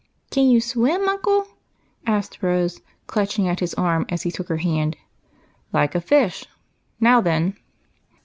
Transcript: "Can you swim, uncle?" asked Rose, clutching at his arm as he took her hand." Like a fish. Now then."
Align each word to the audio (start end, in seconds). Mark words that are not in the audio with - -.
"Can 0.31 0.49
you 0.49 0.59
swim, 0.61 1.07
uncle?" 1.07 1.45
asked 2.07 2.41
Rose, 2.41 2.81
clutching 3.05 3.47
at 3.47 3.59
his 3.59 3.75
arm 3.75 4.07
as 4.09 4.23
he 4.23 4.31
took 4.31 4.49
her 4.49 4.57
hand." 4.57 4.97
Like 5.73 5.93
a 5.93 6.01
fish. 6.01 6.43
Now 6.99 7.21
then." 7.21 7.55